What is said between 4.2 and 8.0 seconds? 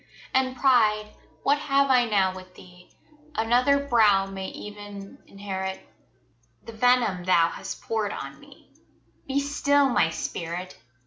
may ev'n inherit The venom thou hast